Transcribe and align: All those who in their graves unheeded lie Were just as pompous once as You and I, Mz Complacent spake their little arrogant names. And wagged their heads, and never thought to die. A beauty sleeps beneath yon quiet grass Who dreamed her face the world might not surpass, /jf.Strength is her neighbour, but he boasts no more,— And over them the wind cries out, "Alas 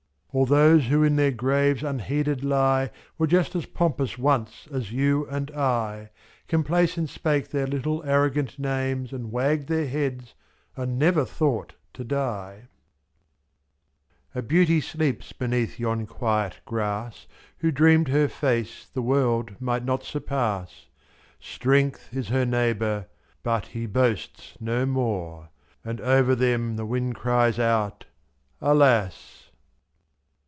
All 0.33 0.45
those 0.45 0.85
who 0.85 1.03
in 1.03 1.17
their 1.17 1.31
graves 1.33 1.83
unheeded 1.83 2.41
lie 2.41 2.91
Were 3.17 3.27
just 3.27 3.53
as 3.53 3.65
pompous 3.65 4.17
once 4.17 4.65
as 4.71 4.93
You 4.93 5.27
and 5.27 5.51
I, 5.51 6.07
Mz 6.07 6.47
Complacent 6.47 7.09
spake 7.09 7.49
their 7.49 7.67
little 7.67 8.01
arrogant 8.05 8.57
names. 8.57 9.11
And 9.11 9.29
wagged 9.33 9.67
their 9.67 9.87
heads, 9.89 10.33
and 10.77 10.97
never 10.97 11.25
thought 11.25 11.73
to 11.95 12.05
die. 12.05 12.69
A 14.33 14.41
beauty 14.41 14.79
sleeps 14.79 15.33
beneath 15.33 15.77
yon 15.77 16.05
quiet 16.07 16.61
grass 16.63 17.27
Who 17.57 17.69
dreamed 17.69 18.07
her 18.07 18.29
face 18.29 18.87
the 18.87 19.01
world 19.01 19.59
might 19.59 19.83
not 19.83 20.05
surpass, 20.05 20.85
/jf.Strength 21.41 22.13
is 22.15 22.29
her 22.29 22.45
neighbour, 22.45 23.07
but 23.43 23.65
he 23.65 23.85
boasts 23.85 24.55
no 24.61 24.85
more,— 24.85 25.49
And 25.83 25.99
over 25.99 26.35
them 26.35 26.77
the 26.77 26.85
wind 26.85 27.15
cries 27.15 27.59
out, 27.59 28.05
"Alas 28.61 29.49